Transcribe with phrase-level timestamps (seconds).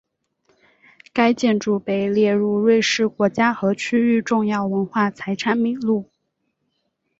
[1.13, 6.09] 该建筑被列入瑞士国家和区域重要文化财产名录。